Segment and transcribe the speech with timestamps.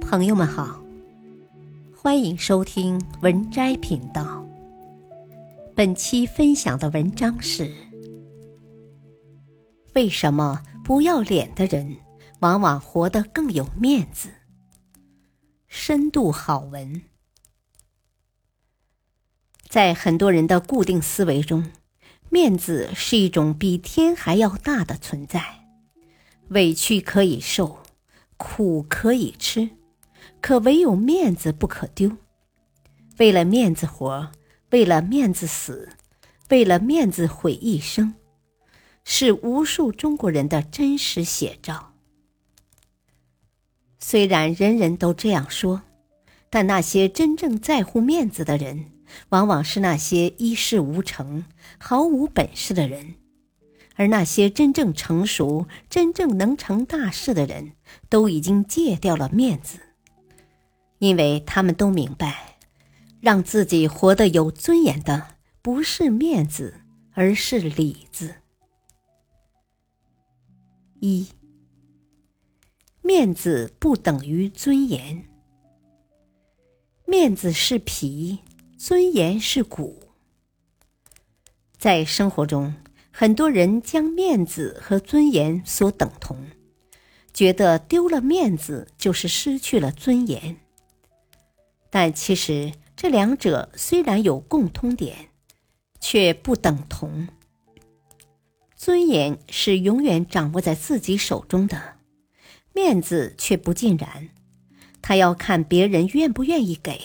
[0.00, 0.82] 朋友们好，
[1.96, 4.44] 欢迎收听文摘频道。
[5.74, 7.72] 本期分享的文章是：
[9.94, 11.96] 为什么不要脸的人
[12.40, 14.28] 往往活得更有面子？
[15.68, 17.02] 深度好文。
[19.68, 21.70] 在很多人的固定思维中，
[22.30, 25.66] 面子是一种比天还要大的存在，
[26.48, 27.78] 委屈可以受，
[28.36, 29.70] 苦可以吃。
[30.46, 32.18] 可唯有面子不可丢，
[33.16, 34.30] 为了面子活，
[34.72, 35.88] 为了面子死，
[36.50, 38.12] 为了面子毁一生，
[39.06, 41.94] 是无数中国人的真实写照。
[43.98, 45.80] 虽然人人都这样说，
[46.50, 48.92] 但那些真正在乎面子的人，
[49.30, 51.46] 往往是那些一事无成、
[51.78, 53.14] 毫无本事的人，
[53.94, 57.72] 而那些真正成熟、真正能成大事的人，
[58.10, 59.78] 都已经戒掉了面子。
[61.04, 62.56] 因为他们都明白，
[63.20, 66.80] 让自己活得有尊严的不是面子，
[67.12, 68.36] 而是里子。
[71.00, 71.28] 一，
[73.02, 75.28] 面子不等于尊严。
[77.04, 78.38] 面子是皮，
[78.78, 80.04] 尊严是骨。
[81.76, 82.74] 在生活中，
[83.10, 86.46] 很多人将面子和尊严所等同，
[87.34, 90.63] 觉得丢了面子就是失去了尊严。
[91.94, 95.28] 但其实，这两者虽然有共通点，
[96.00, 97.28] 却不等同。
[98.74, 101.98] 尊严是永远掌握在自己手中的，
[102.72, 104.30] 面子却不尽然，
[105.00, 107.00] 他要看别人愿不愿意给。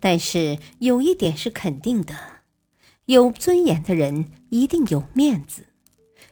[0.00, 2.14] 但是有一点是肯定的：
[3.04, 5.66] 有尊严的人一定有面子，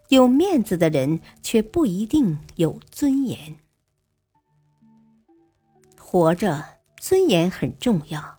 [0.08, 3.56] 有面子的人却不一定有尊严。
[5.98, 6.71] 活着。
[7.02, 8.38] 尊严很重要，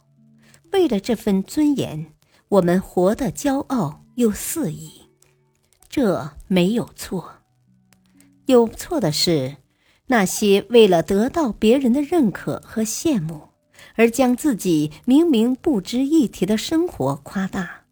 [0.72, 2.14] 为了这份尊严，
[2.48, 5.10] 我们活得骄傲又肆意，
[5.90, 7.42] 这没有错。
[8.46, 9.58] 有错的是
[10.08, 13.50] 那些为了得到别人的认可和羡慕，
[13.96, 17.84] 而将自己明明不值一提的生活夸大，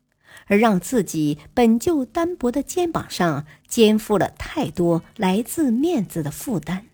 [0.47, 6.85] 而让自己本就单薄的肩膀上肩负了太多来自面子的负担。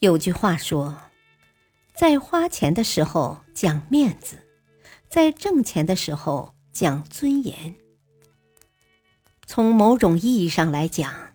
[0.00, 1.05] 有句话说。
[1.96, 4.36] 在花钱的时候讲面子，
[5.08, 7.74] 在挣钱的时候讲尊严。
[9.46, 11.32] 从某种意义上来讲，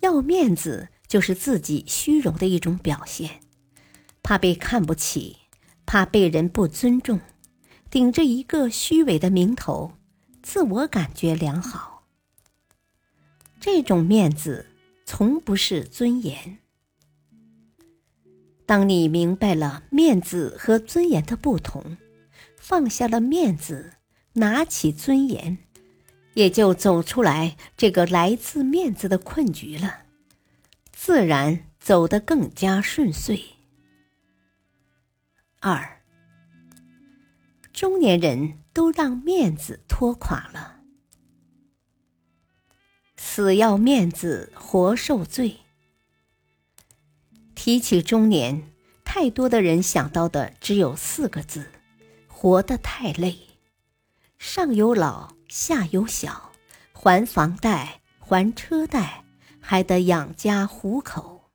[0.00, 3.38] 要面子就是自己虚荣的一种表现，
[4.24, 5.38] 怕被看不起，
[5.86, 7.20] 怕被人不尊重，
[7.88, 9.92] 顶着一个虚伪的名头，
[10.42, 12.08] 自我感觉良好。
[13.60, 14.66] 这种面子
[15.06, 16.58] 从不是尊严。
[18.64, 21.96] 当你明白了面子和尊严的不同，
[22.56, 23.94] 放下了面子，
[24.34, 25.58] 拿起尊严，
[26.34, 30.04] 也就走出来这个来自面子的困局了，
[30.92, 33.42] 自然走得更加顺遂。
[35.60, 36.00] 二，
[37.72, 40.80] 中年人都让面子拖垮了，
[43.16, 45.61] 死要面子活受罪。
[47.64, 48.72] 提起中年，
[49.04, 51.70] 太多的人想到的只有四个字：
[52.26, 53.38] 活得太累。
[54.36, 56.50] 上有老，下有小，
[56.92, 59.22] 还房贷，还车贷，
[59.60, 61.52] 还得养家糊口。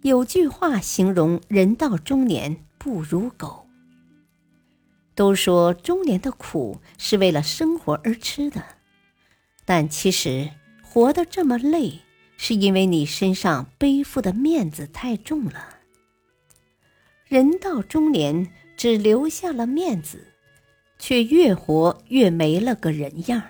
[0.00, 3.68] 有句话形容人到中年不如狗。
[5.14, 8.64] 都说中年的苦是为了生活而吃的，
[9.66, 10.48] 但其实
[10.82, 12.00] 活得这么累。
[12.44, 15.78] 是因为你身上背负的面子太重了。
[17.24, 20.26] 人到中年，只留下了面子，
[20.98, 23.44] 却越活越没了个人样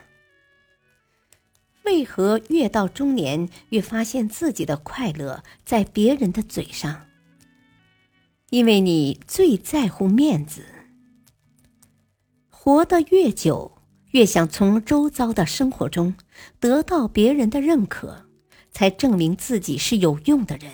[1.84, 7.06] 为何越到中年，越发现自己的快乐在别人的嘴上？
[8.50, 10.66] 因为你最在乎面子。
[12.50, 13.72] 活得越久，
[14.10, 16.14] 越想从周遭的生活中
[16.60, 18.26] 得到别人的认可。
[18.72, 20.70] 才证明自己是有用的人，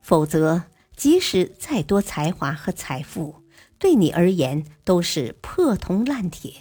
[0.00, 0.64] 否则，
[0.96, 3.42] 即使再多才华和财富，
[3.78, 6.52] 对你而言都是破铜烂铁。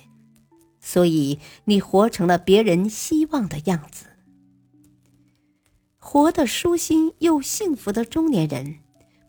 [0.80, 4.06] 所以，你活成了别人希望的样子。
[5.98, 8.80] 活得舒心又幸福的中年人，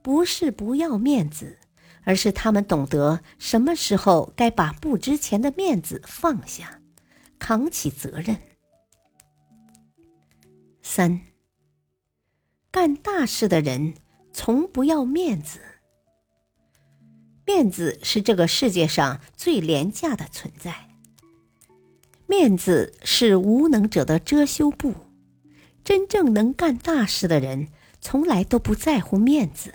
[0.03, 1.59] 不是不要面子，
[2.05, 6.83] 而是他们懂得什么时候该把不值钱的面子放下，
[7.39, 8.37] 扛起责任。
[10.97, 11.21] 三，
[12.71, 13.93] 干大事的人
[14.33, 15.61] 从不要面子。
[17.45, 20.89] 面子是这个世界上最廉价的存在。
[22.27, 24.95] 面子是无能者的遮羞布。
[25.85, 27.69] 真正能干大事的人，
[28.01, 29.75] 从来都不在乎面子。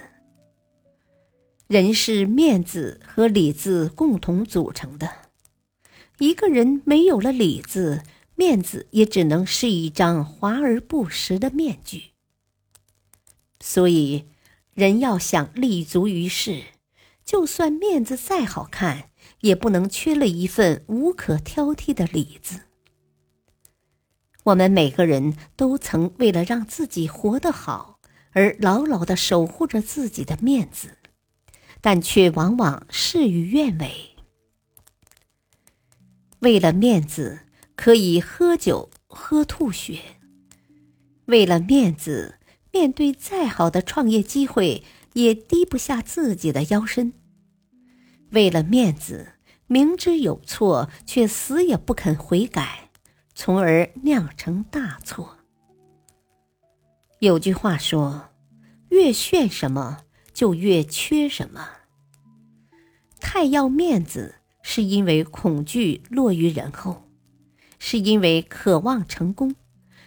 [1.67, 5.07] 人是面子和里子共同组成的。
[6.17, 8.01] 一个人没有了里子，
[8.41, 12.13] 面子也只能是一张华而不实的面具。
[13.59, 14.25] 所以，
[14.73, 16.63] 人要想立足于世，
[17.23, 19.11] 就算面子再好看，
[19.41, 22.61] 也不能缺了一份无可挑剔的里子。
[24.45, 27.99] 我们每个人都曾为了让自己活得好
[28.31, 30.97] 而牢牢的守护着自己的面子，
[31.79, 34.15] 但却往往事与愿违。
[36.39, 37.41] 为了面子，
[37.75, 39.95] 可以喝酒喝吐血；
[41.25, 42.39] 为了面子，
[42.71, 44.83] 面对再好的创业机会，
[45.13, 47.11] 也低不下自己的腰身；
[48.31, 49.33] 为了面子，
[49.67, 52.89] 明知有错，却死也不肯悔改。
[53.33, 55.37] 从而酿成大错。
[57.19, 58.29] 有句话说
[58.91, 59.99] ：“越炫什么，
[60.33, 61.69] 就越缺什么。”
[63.19, 67.09] 太要面子，是因为恐惧落于人后，
[67.83, 69.55] 是因为渴望成功，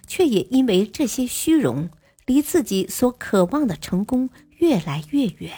[0.06, 1.90] 却也因为这些虚荣
[2.24, 5.52] 离自己所渴望的成功越来越远。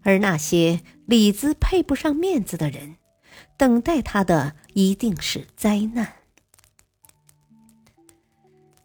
[0.00, 2.96] 而那些里子配不上面子的人。
[3.58, 6.12] 等待他的一定是灾难。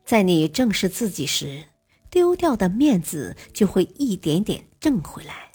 [0.06, 1.66] 在你正视自己时，
[2.10, 5.52] 丢掉的面子就会一点点挣回来。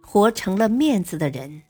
[0.00, 1.62] 活成了面子的人，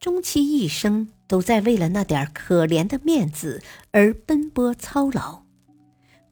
[0.00, 3.62] 终其一生都在为了那点可怜的面子
[3.92, 5.42] 而奔波操劳，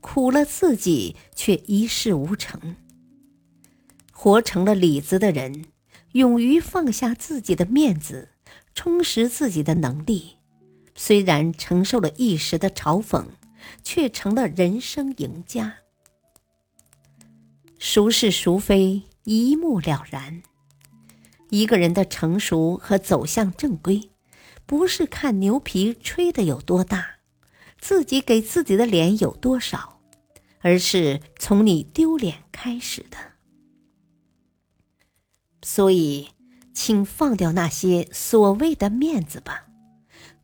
[0.01, 2.77] 苦了自己却一事无成。
[4.11, 5.67] 活成了里子的人，
[6.13, 8.31] 勇于放下自己的面子。
[8.75, 10.37] 充实自己的能力，
[10.95, 13.27] 虽然承受了一时的嘲讽，
[13.83, 15.79] 却成了人生赢家。
[17.77, 20.43] 孰是孰非，一目了然。
[21.51, 24.11] 一个人的成熟和走向正规，
[24.67, 27.17] 不是看牛皮吹得有多大，
[27.79, 30.01] 自己给自己的脸有多少，
[30.61, 33.17] 而是从你丢脸开始的。
[35.63, 36.29] 所以。
[36.75, 39.67] 请放掉那些所谓的面子吧，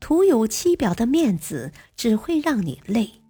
[0.01, 3.23] 徒有其表的面子只会让你累，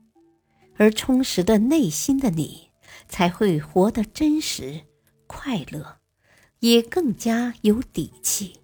[0.78, 2.70] 而充实的内心的你
[3.06, 4.86] 才会活得真实、
[5.26, 5.98] 快乐，
[6.64, 8.58] 也更加有底气。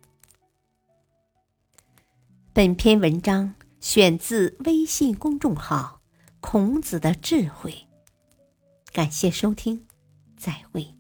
[2.55, 6.01] 本篇文章选自微信公众号
[6.41, 7.87] “孔子的智慧”，
[8.95, 9.87] 感谢收听，
[10.35, 10.95] 再会。